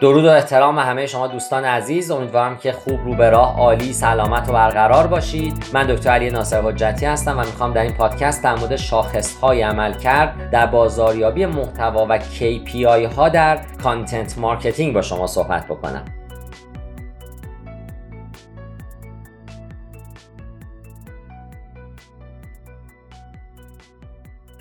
[0.00, 2.10] درود و احترام همه شما دوستان عزیز.
[2.10, 5.64] امیدوارم که خوب رو به راه عالی سلامت و برقرار باشید.
[5.72, 9.62] من دکتر علی ناصر حجتی هستم و می‌خوام در این پادکست در مورد شاخص های
[9.62, 16.04] عملکرد در بازاریابی محتوا و KPI ها در content marketing با شما صحبت بکنم.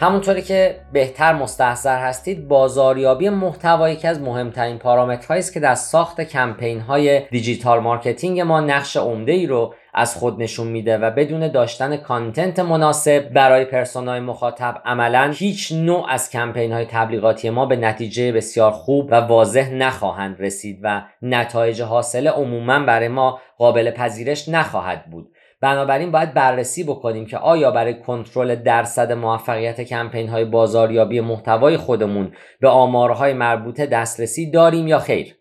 [0.02, 6.22] همونطوری که بهتر مستحضر هستید بازاریابی محتوا یکی از مهمترین پارامترهایی است که در ساخت
[6.22, 11.48] کمپین های digital marketing ما نقش عمده ای رو از خود نشون میده و بدون
[11.48, 17.66] داشتن content مناسب برای persona ی مخاطب عملا هیچ نوع از کمپین های تبلیغاتی ما
[17.66, 23.91] به نتیجه بسیار خوب و واضح نخواهند رسید و نتایج حاصله عموما برای ما قابل
[23.91, 25.31] پذیرش نخواهد بود.
[25.62, 32.31] بنابراین باید بررسی بکنیم که آیا برای کنترل درصد موفقیت کمپین های بازاریابی محتوای خودمون
[32.59, 35.39] به آمارهای مربوطه دسترسی داریم یا خیر.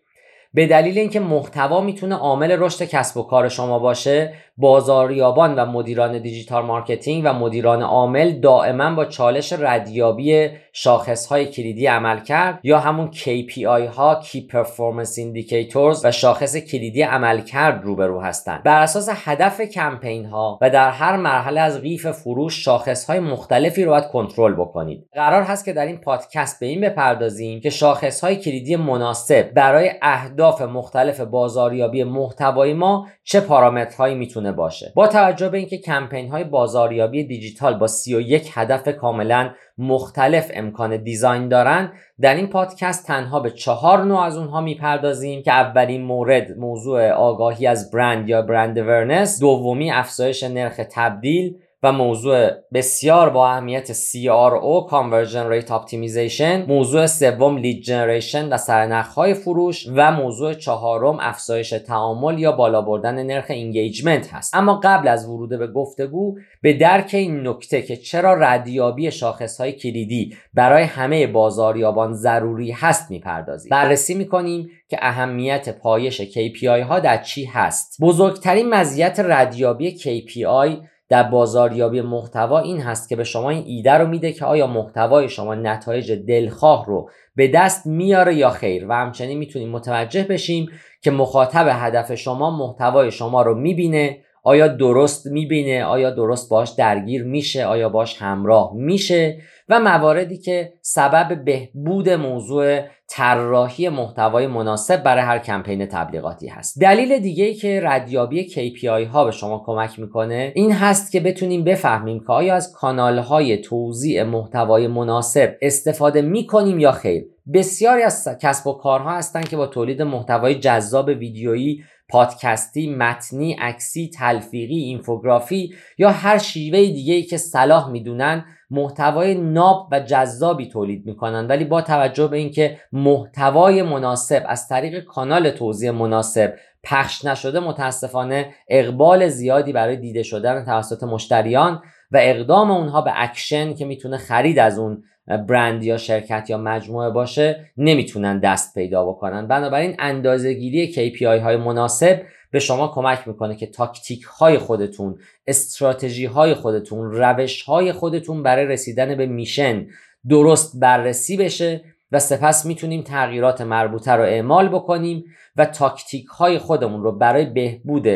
[0.53, 6.19] به دلیل اینکه محتوا می‌تونه عامل رشد کسب و کار شما باشه بازاریابان و مدیران
[6.21, 13.11] digital marketing و مدیران عامل دائما با چالش ردیابی شاخص های کلیدی عملکرد یا همون
[13.11, 18.63] KPI ها Key Performance Indicators و شاخص کلیدی عملکرد روبرو هستند.
[18.63, 23.83] بر اساس هدف کمپین ها و در هر مرحله از قیف فروش شاخص های مختلفی
[23.83, 25.07] رو باید کنترل بکنید.
[25.13, 29.91] قرار هست که در این پادکست به این بپردازیم که شاخص های کلیدی مناسب برای
[30.01, 36.43] اهداف مختلف بازاریابی محتوای ما چه پارامترهایی می‌تونه باشه؟ با توجه به اینکه کمپین های
[36.43, 43.51] بازاریابی دیجیتال با 31 هدف کاملا مختلف امکان دیزاین دارن در این پادکست تنها به
[43.51, 49.39] چهار نوع از اونها می‌پردازیم که اولین مورد موضوع آگاهی از برند یا برند ورنس
[49.39, 57.61] دومی افزایش نرخ تبدیل و موضوع بسیار با اهمیت CRO Conversion Rate Optimization موضوع سوم
[57.61, 64.33] Lead Generation و سرنخهای فروش و موضوع چهارم افزایش تعامل یا بالا بردن نرخ Engagement
[64.33, 64.55] هست.
[64.55, 70.35] اما قبل از ورود به گفتگو به درک این نکته که چرا ردیابی شاخصهای کلیدی
[70.53, 73.69] برای همه بازاریابان ضروری هست می‌پردازیم.
[73.69, 77.97] بررسی می‌کنیم که اهمیت پایش KPI ها در چی هست.
[78.01, 84.07] بزرگترین مزیت ردیابی KPI در بازاریابی محتوا این هست که به شما این ایده رو
[84.07, 88.85] میده که آیا محتوای شما نتایج دلخواه رو به دست میاره یا خیر.
[88.89, 90.69] و همچنین می‌تونیم متوجه بشیم
[91.01, 97.23] که مخاطب هدف شما محتوای شما رو می‌بینه آیا درست می‌بینه؟ آیا درست باش درگیر
[97.23, 99.37] میشه؟ آیا باش همراه میشه؟
[99.69, 106.79] و مواردی که سبب بهبود موضوع طراحی محتوای مناسب برای هر کمپین تبلیغاتی هست.
[106.81, 111.63] دلیل دیگه ای که ردیابی KPI ها به شما کمک می‌کنه این هست که بتونیم
[111.63, 117.25] بفهمیم که آیا از کانال های توزیع محتوای مناسب استفاده می‌کنیم یا خیر.
[117.53, 124.09] بسیاری از کسب و کارها هستند که با تولید محتوای جذاب ویدیویی پادکستی، متنی، عکسی،
[124.09, 131.05] تلفیقی، اینفوگرافی یا هر شیوه دیگه ای که صلاح می‌دونن محتوای ناب و جذابی تولید
[131.05, 131.47] می‌کنن.
[131.47, 136.53] ولی با توجه به اینکه محتوای مناسب از طریق کانال توزیع مناسب
[136.83, 141.81] پخش نشده متاسفانه اقبال زیادی برای دیده شدن توسط مشتریان
[142.11, 145.03] و اقدام اونها به اکشن که می‌تونه خرید از اون
[145.37, 149.47] برند یا شرکت یا مجموعه باشه نمی‌تونن دست پیدا بکنن.
[149.47, 152.21] بنابراین اندازهگیری KPI های مناسب
[152.51, 158.65] به شما کمک می‌کنه که تاکتیک های خودتون استراتژی های خودتون روش های خودتون برای
[158.65, 159.87] رسیدن به میشن
[160.29, 165.25] درست بررسی بشه و سپس می‌تونیم تغییرات مربوطه رو اعمال بکنیم
[165.55, 168.07] و تاکتیک های خودمون رو برای بهبود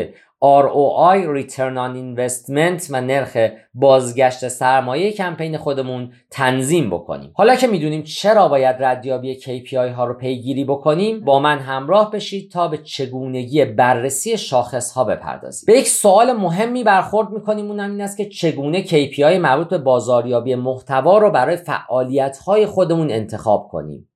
[0.44, 3.36] ROI Return on Investment و نرخ
[3.74, 7.30] بازگشت سرمایه کمپین خودمون تنظیم بکنیم.
[7.34, 12.50] حالا که می‌دونیم چرا باید ردیابی KPI ها رو پیگیری بکنیم با من همراه بشید
[12.50, 15.64] تا به چگونگی بررسی شاخص ها بپردازیم.
[15.66, 20.54] به یک سوال مهمی برخورد می‌کنیم اونم این است که چگونه KPI مربوط به بازاریابی
[20.54, 24.08] محتوا رو برای فعالیت های خودمون انتخاب کنیم؟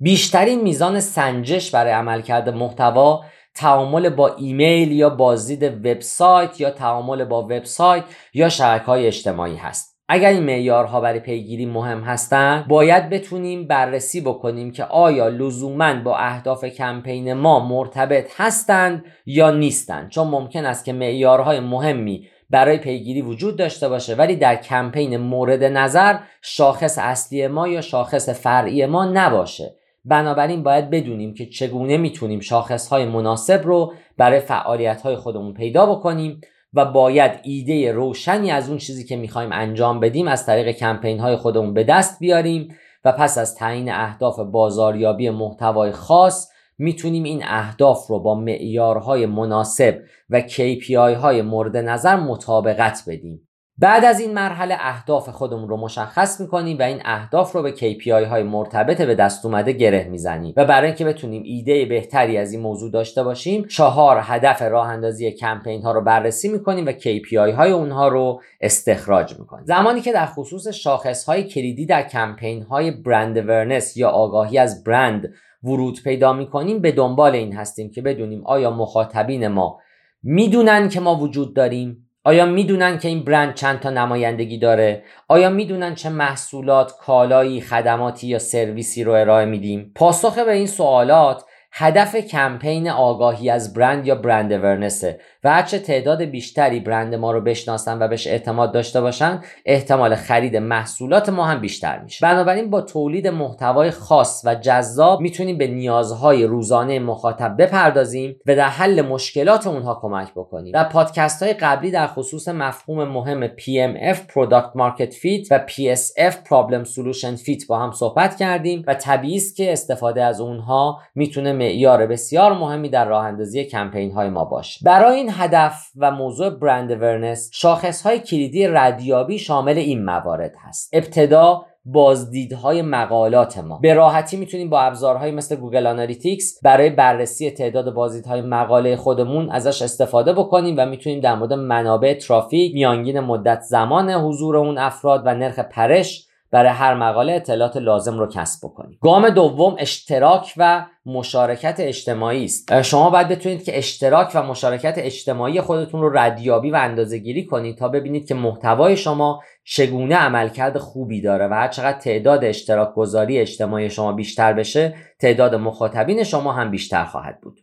[0.00, 3.20] بیشترین میزان سنجش برای عملکرد محتوا
[3.54, 8.04] تعامل با ایمیل یا بازدید وبسایت یا تعامل با وبسایت
[8.34, 9.90] یا شبکه های اجتماعی هست.
[10.12, 16.16] اگر این معیارها برای پیگیری مهم هستند باید بتونیم بررسی بکنیم که آیا لزوما با
[16.16, 20.08] اهداف کمپین ما مرتبط هستند یا نیستند.
[20.10, 25.64] چون ممکن است که معیارهای مهمی برای پیگیری وجود داشته باشه ولی در کمپین مورد
[25.64, 29.79] نظر شاخص اصلی ما یا شاخص فرعی ما نباشه.
[30.04, 36.40] بنابراین باید بدونیم که چگونه می‌تونیم شاخصهای مناسب رو برای فعالیتهای خودمون پیدا بکنیم
[36.74, 41.36] و باید ایده روشنی از اون چیزی که می‌خوایم انجام بدیم از طریق کمپین های
[41.36, 48.06] خودمون به دست بیاریم و پس از تعیین اهداف بازاریابی محتوای خاص می‌تونیم این اهداف
[48.06, 50.00] رو با معیارهای مناسب
[50.30, 53.48] و KPI های مورد نظر مطابقت بدیم.
[53.80, 58.08] بعد از این مرحله اهداف خودمون رو مشخص می‌کنیم و این اهداف رو به KPI
[58.08, 60.54] های مرتبط به دست اومده گره می‌زنیم.
[60.56, 65.32] و برای اینکه بتونیم ایده بهتری از این موضوع داشته باشیم چهار هدف راه اندازی
[65.32, 69.64] کمپین ها رو بررسی می‌کنیم و KPI های اونها رو استخراج می‌کنیم.
[69.64, 74.84] زمانی که در خصوص شاخص های کلیدی در کمپین های برند ورنس یا آگاهی از
[74.84, 79.78] برند ورود پیدا می‌کنیم به دنبال این هستیم که بدونیم آیا مخاطبین ما
[80.22, 85.50] می‌دونن که ما وجود داریم؟ آیا می‌دونن که این برند چند تا نمایندگی داره؟ آیا
[85.50, 92.16] می‌دونن چه محصولات، کالایی، خدماتی یا سرویسی رو ارائه میدیم؟ پاسخ به این سوالات هدف
[92.16, 98.02] کمپین آگاهی از برند یا برند ورنسه و هرچه تعداد بیشتری برند ما رو بشناسن
[98.02, 102.26] و بهش اعتماد داشته باشن احتمال خرید محصولات ما هم بیشتر میشه.
[102.26, 108.68] بنابراین با تولید محتوای خاص و جذاب می‌تونیم به نیازهای روزانه مخاطب بپردازیم و در
[108.68, 110.72] حل مشکلات اونها کمک بکنیم.
[110.72, 116.88] در پادکست های قبلی در خصوص مفهوم مهم PMF Product Market Fit و PSF Problem
[116.88, 122.06] Solution Fit با هم صحبت کردیم و طبیعی است که استفاده از اونها می‌تونه معیار
[122.06, 124.80] بسیار مهمی در راه اندازی کمپین های ما باشه.
[124.84, 130.90] برای این هدف و موضوع brand awareness شاخص های کلیدی ردیابی شامل این موارد هست.
[130.92, 133.78] ابتدا بازدیدهای مقالات ما.
[133.78, 139.82] به راحتی می‌تونیم با ابزارهایی مثل Google Analytics برای بررسی تعداد بازدیدهای مقاله خودمون ازش
[139.82, 145.34] استفاده بکنیم و می‌تونیم در مورد منابع ترافیک میانگین مدت زمان حضور اون افراد و
[145.34, 151.76] نرخ پرش برای هر مقاله اطلاعات لازم رو کسب بکنید گام دوم اشتراک و مشارکت
[151.78, 152.82] اجتماعی است.
[152.82, 157.78] شما باید بتونید که اشتراک و مشارکت اجتماعی خودتون رو ردیابی و اندازه گیری کنید
[157.78, 163.38] تا ببینید که محتوای شما چگونه عملکرد خوبی داره و هر چقدر تعداد اشتراک گذاری
[163.38, 167.60] اجتماعی شما بیشتر بشه تعداد مخاطبین شما هم بیشتر خواهد بود.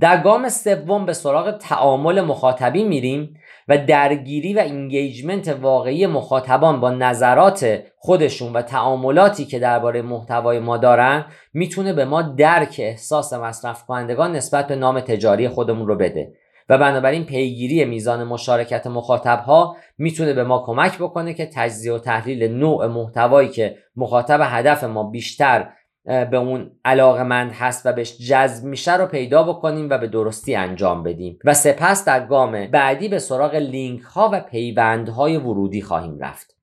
[0.00, 3.34] در گام سوم به سراغ تعامل مخاطبین میریم.
[3.68, 10.76] و درگیری و انگیجمنت واقعی مخاطبان با نظرات خودشون و تعاملاتی که درباره محتوای ما
[10.76, 11.24] دارن
[11.54, 16.32] می‌تونه به ما درک احساس مصرف کنندگان نسبت به نام تجاری خودمون رو بده.
[16.68, 21.98] و بنابراین پیگیری میزان مشارکت مخاطب ها می‌تونه به ما کمک بکنه که تجزیه و
[21.98, 25.68] تحلیل نوع محتوایی که مخاطب هدف ما بیشتر
[26.06, 31.02] به اون علاقمند هست و بهش جذب میشه رو پیدا بکنیم و به درستی انجام
[31.02, 31.38] بدیم.
[31.44, 36.56] و سپس در گام بعدی به سراغ لینک ها و پیوندهای ورودی خواهیم رفت.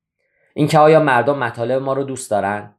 [0.53, 2.75] اینکه آیا مردم مطالب ما رو دوست دارن؟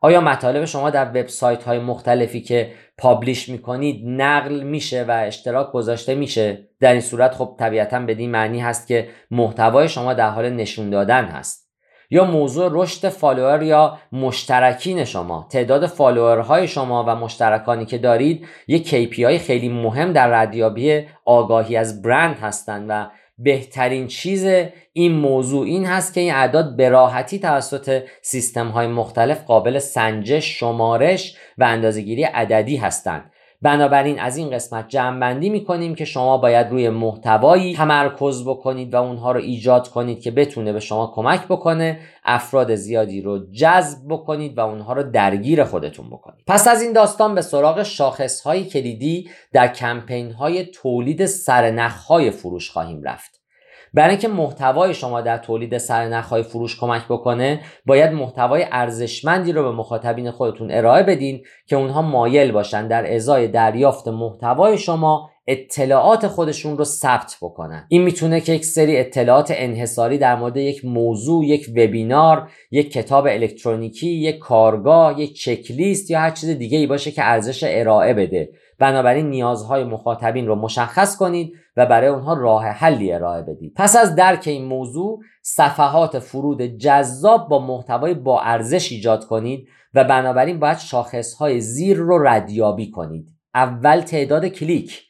[0.00, 6.14] آیا مطالب شما در وبسایت های مختلفی که publish می‌کنید نقل میشه و اشتراک گذاشته
[6.14, 10.90] میشه؟ در این صورت خب طبیعتا بدین معنی هست که محتوای شما در حال نشون
[10.90, 11.63] دادن هست.
[12.10, 15.46] یا موضوع رشد follower یا مشترکین شما.
[15.50, 21.76] تعداد follower های شما و مشترکانی که دارید یک KPI خیلی مهم در ردیابی آگاهی
[21.76, 23.06] از برند هستند و
[23.38, 24.46] بهترین چیز
[24.92, 30.58] این موضوع این هست که این اعداد به راحتی توسط سیستم های مختلف قابل سنجش،
[30.58, 33.30] شمارش و اندازه‌گیری عددی هستند
[33.64, 38.94] بنابراین از این قسمت جمع بندی می کنیم که شما باید روی محتوایی تمرکز بکنید
[38.94, 43.98] و اونها رو ایجاد کنید که بتونه به شما کمک بکنه افراد زیادی رو جذب
[44.08, 46.44] بکنید و اونها رو درگیر خودتون بکنید.
[46.46, 52.30] پس از این داستان به سراغ شاخص های کلیدی در کمپین های تولید سرنخ های
[52.30, 53.43] فروش خواهیم رفت.
[53.94, 59.70] برای اینکه محتوای شما در تولید سرنخهای فروش کمک بکنه باید محتوای ارزشمندی رو به
[59.70, 66.78] مخاطبین خودتون ارائه بدین که اونها مایل باشن در ازای دریافت محتوای شما اطلاعات خودشون
[66.78, 67.86] رو ثبت بکنن.
[67.88, 73.26] این می‌تونه که یک سری اطلاعات انحصاری در مورد یک موضوع یک وبینار یک کتاب
[73.26, 78.50] الکترونیکی یک کارگاه یک چکلیست یا هر چیز دیگه ای باشه که ارزش ارائه بده.
[78.78, 83.72] بنابراین نیازهای مخاطبین رو مشخص کنید و برای اونها راه حلی ارائه بدید.
[83.76, 90.04] پس از درک این موضوع صفحات فرود جذاب با محتوای با ارزش ایجاد کنید و
[90.04, 93.28] بنابراین باید شاخصهای زیر رو ردیابی کنید.
[93.54, 95.02] اول تعداد کلیک.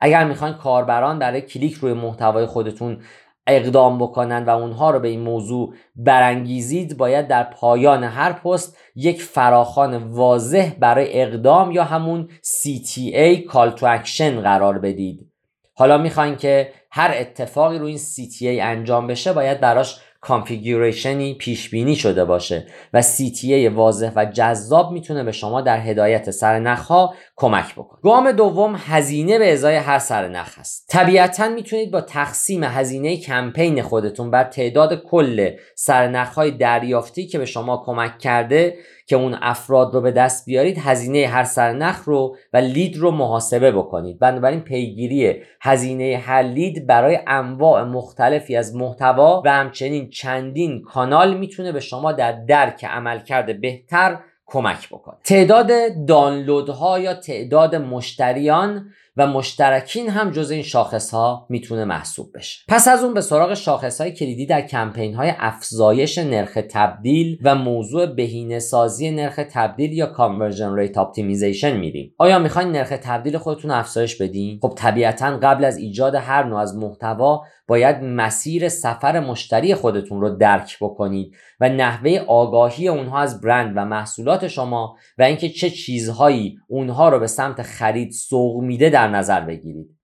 [0.00, 3.02] اگر می‌خواین کاربران برای کلیک روی محتوای خودتون
[3.46, 9.22] اقدام بکنن و اونها رو به این موضوع برانگیزید باید در پایان هر پست یک
[9.22, 15.32] فراخان واضح برای اقدام یا همون CTA Call to Action قرار بدید.
[15.74, 21.70] حالا می‌خواین که هر اتفاقی روی این CTA انجام بشه باید براش configuration ی پیش
[21.70, 27.74] بینی شده باشه و CTA واضح و جذاب می‌تونه به شما در هدایت سرنخها کمک
[27.74, 28.00] بکنه.
[28.02, 34.30] گام دوم هزینه به ازای هر سرنخ هست طبیعتا می‌تونید با تقسیم هزینه کمپین خودتون
[34.30, 38.76] بر تعداد کل سرنخهای دریافتی که به شما کمک کرده
[39.10, 43.72] که اون افراد رو به دست بیارید هزینه هر سرنخ رو و lead رو محاسبه
[43.72, 44.18] بکنید.
[44.18, 51.72] بنابراین پیگیری هزینه هر lead برای انواع مختلفی از محتوا و همچنین چندین کانال می‌تونه
[51.72, 55.16] به شما در درک عملکرد بهتر کمک بکنه.
[55.24, 55.70] تعداد
[56.06, 62.58] دانلودها یا تعداد مشتریان و مشترکین هم جز این شاخص ها می‌تونه محسوب بشه.
[62.68, 67.54] پس از اون به سراغ شاخص های کلیدی در کمپین های افزایش نرخ تبدیل و
[67.54, 72.14] موضوع بهینه سازی نرخ تبدیل یا conversion rate optimization میریم.
[72.18, 76.76] آیا می‌خواین نرخ تبدیل خودتون افزایش بدین؟ خب طبیعتا قبل از ایجاد هر نوع از
[76.76, 83.72] محتوا باید مسیر سفر مشتری خودتون رو درک بکنید و نحوه آگاهی اونها از برند
[83.76, 89.08] و محصولات شما و اینکه چه چیزهایی اونها رو به سمت خرید سوق میده در
[89.10, 90.00] نظر بگیرید.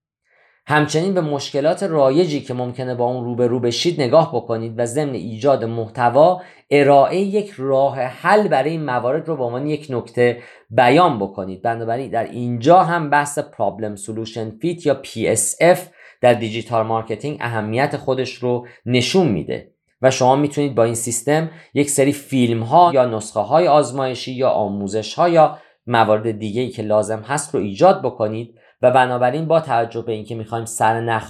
[0.68, 5.64] همچنین به مشکلات رایجی که ممکنه با اون روبرو بشید نگاه بکنید و ضمن ایجاد
[5.64, 10.38] محتوا ارائه یک راه حل برای این موارد رو به عنوان یک نکته
[10.70, 11.62] بیان بکنید.
[11.62, 15.78] بنابراین در اینجا هم بحث problem solution fit یا PSF
[16.20, 19.72] در digital marketing اهمیت خودش رو نشون میده
[20.02, 24.48] و شما می‌تونید با این سیستم یک سری فیلم ها یا نسخه های آزمایشی یا
[24.48, 29.60] آموزش ها یا موارد دیگه ای که لازم هست رو ایجاد بکنید و بنابراین با
[29.60, 30.64] توجه به اینکه می‌خوایم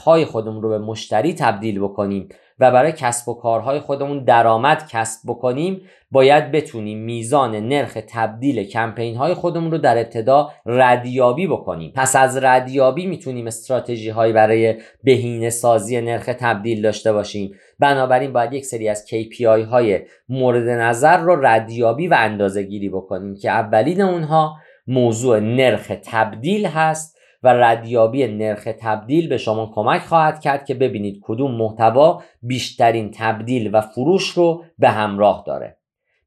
[0.04, 5.20] های خودمون رو به مشتری تبدیل بکنیم و برای کسب و کارهای خودمون درآمد کسب
[5.26, 11.92] بکنیم باید بتونیم میزان نرخ تبدیل کمپین های خودمون رو در ابتدا ردیابی بکنیم.
[11.94, 14.74] پس از ردیابی می‌تونیم استراتژی هایی برای
[15.04, 17.54] بهینه سازی نرخ تبدیل داشته باشیم.
[17.78, 23.36] بنابراین باید یک سری از KPI های مورد نظر رو ردیابی و اندازه گیری بکنیم
[23.36, 27.15] که اولین اونها موضوع نرخ تبدیل هست
[27.46, 33.70] و ردیابی نرخ تبدیل به شما کمک خواهد کرد که ببینید کدوم محتوا بیشترین تبدیل
[33.74, 35.76] و فروش رو به همراه داره.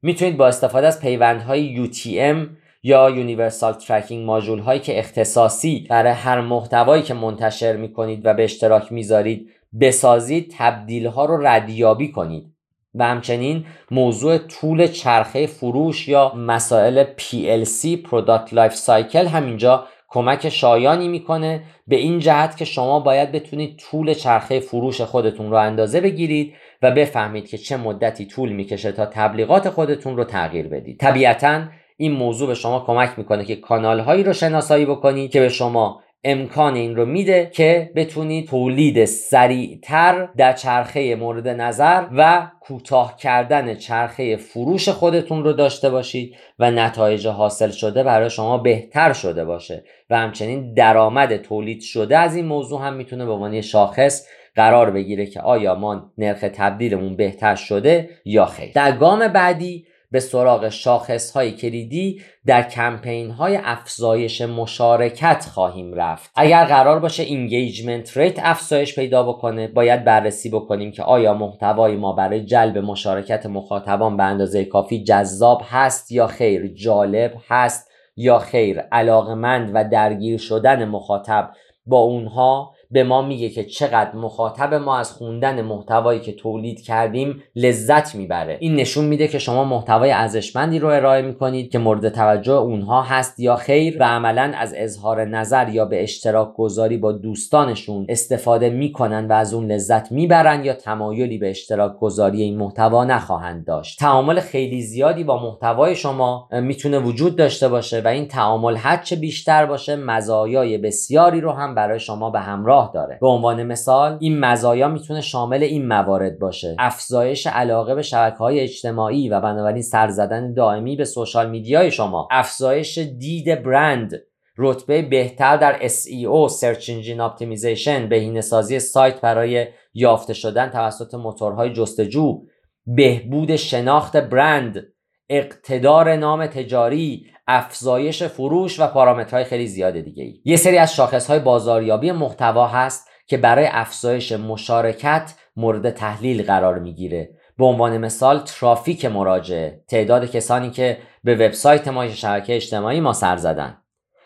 [0.02, 2.36] می‌تونید با استفاده از پیوندهای UTM
[2.82, 8.44] یا Universal Tracking ماژول هایی که اختصاصی برای هر محتوایی که منتشر می‌کنید و به
[8.44, 9.50] اشتراک می‌ذارید
[9.80, 12.54] بسازید تبدیل ها رو ردیابی کنید.
[12.94, 21.08] و همچنین موضوع طول چرخه فروش یا مسائل PLC Product Life Cycle همینجا کمک شایانی
[21.08, 26.54] می‌کنه به این جهت که شما باید بتونید طول چرخه فروش خودتون رو اندازه بگیرید
[26.82, 30.98] و بفهمید که چه مدتی طول می‌کشه تا تبلیغات خودتون رو تغییر بدید.
[30.98, 31.62] طبیعتا
[31.96, 36.00] این موضوع به شما کمک می‌کنه که کانال هایی رو شناسایی بکنید که به شما
[36.24, 43.74] امکان این رو میده که بتونید تولید سریعتر در چرخه مورد نظر و کوتاه کردن
[43.74, 49.84] چرخه فروش خودتون رو داشته باشید و نتایج حاصل شده برای شما بهتر شده باشه.
[50.10, 55.26] و همچنین درآمد تولید شده از این موضوع هم می‌تونه به عنوان شاخص قرار بگیره
[55.26, 58.72] که آیا ما نرخ تبدیلمون بهتر شده یا خیر.
[58.74, 66.30] در گام بعدی به سراغ شاخص های کلیدی در کمپین های افزایش مشارکت خواهیم رفت.
[66.34, 72.12] اگر قرار باشه engagement rate افزایش پیدا بکنه باید بررسی بکنیم که آیا محتوای ما
[72.12, 78.80] برای جلب مشارکت مخاطبان به اندازه کافی جذاب هست یا خیر جالب هست یا خیر
[78.80, 81.50] علاقمند و درگیر شدن مخاطب
[81.86, 87.42] با اونها به ما میگه که چقدر مخاطب ما از خوندن محتوایی که تولید کردیم
[87.56, 88.56] لذت می‌بره.
[88.60, 93.40] این نشون میده که شما محتوای ارزشمندی رو ارائه می‌کنید که مورد توجه اونها هست
[93.40, 99.26] یا خیر و عملا از اظهار نظر یا به اشتراک گذاری با دوستانشون استفاده می‌کنن
[99.26, 103.98] و از اون لذت می‌برن یا تمایلی به اشتراک گذاری این محتوا نخواهند داشت.
[103.98, 109.66] تعامل خیلی زیادی با محتوای شما می‌تونه وجود داشته باشه و این تعامل هرچه بیشتر
[109.66, 113.18] باشه مزایای بسیاری رو هم برای شما به همراه داره.
[113.20, 116.76] به عنوان مثال این مزایا می‌تونه شامل این موارد باشه.
[116.78, 122.28] افزایش علاقه به شبکه های اجتماعی و بنابراین سر زدن دائمی به سوشال میدیای شما.
[122.30, 124.12] افزایش دید برند.
[124.58, 131.72] رتبه بهتر در SEO Search Engine Optimization بهینه سازی سایت برای یافته شدن توسط موتورهای
[131.72, 132.42] جستجو
[132.86, 134.82] بهبود شناخت برند.
[135.30, 140.40] اقتدار نام تجاری افزایش فروش و پارامترهای خیلی زیاد دیگه ای.
[140.44, 146.78] یه سری از شاخص های بازاریابی محتوا هست که برای افزایش مشارکت مورد تحلیل قرار
[146.78, 147.30] می‌گیره.
[147.58, 153.36] به عنوان مثال ترافیک مراجعه تعداد کسانی که به وبسایت ما شبکه اجتماعی ما سر
[153.36, 153.78] زدن.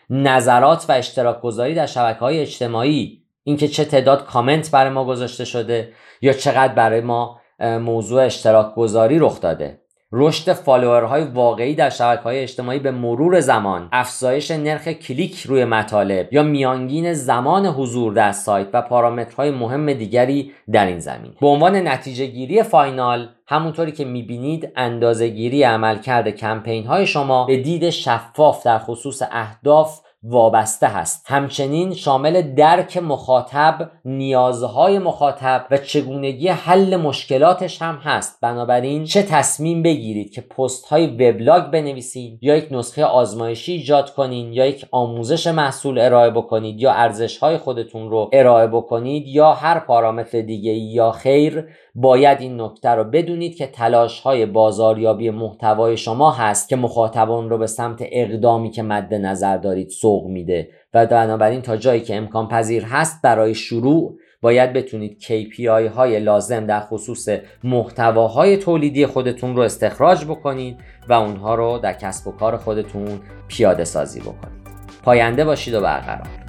[0.09, 5.45] نظرات و اشتراک گذاری در شبکه های اجتماعی اینکه چه تعداد کامنت برای ما گذاشته
[5.45, 9.84] شده یا چقدر برای ما موضوع اشتراک گذاری رخ داده.
[10.11, 15.65] رشد follower های واقعی در شبکه های اجتماعی به مرور زمان افزایش نرخ کلیک روی
[15.65, 21.33] مطالب یا میانگین زمان حضور در سایت و پارامترهای مهم دیگری در این زمینه.
[21.41, 27.57] به عنوان نتیجه گیری final همونطوری که می‌بینید اندازه گیری عملکرد کمپین های شما به
[27.57, 36.47] دید شفاف در خصوص اهداف وابسته هست همچنین شامل درک مخاطب نیازهای مخاطب و چگونگی
[36.47, 38.41] حل مشکلاتش هم هست.
[38.41, 44.53] بنابراین چه تصمیم بگیرید که پست های وبلاگ بنویسید یا یک نسخه آزمایشی ایجاد کنید
[44.53, 49.79] یا یک آموزش محصول ارائه بکنید یا ارزش های خودتون رو ارائه بکنید یا هر
[49.79, 56.31] پارامتر دیگه یا خیر باید این نکته رو بدونید که تلاش های بازاریابی محتوای شما
[56.31, 60.69] هست که مخاطبان رو به سمت اقدامی که مد نظر دارید سوق میده.
[60.93, 66.65] و بنابراین تا جایی که امکان پذیر هست برای شروع باید بتونید KPI های لازم
[66.65, 67.29] در خصوص
[67.63, 70.77] محتواهای تولیدی خودتون رو استخراج بکنید
[71.09, 74.65] و اونها رو در کسب و کار خودتون پیاده سازی بکنید.
[75.03, 76.44] پاینده باشید و برقرار.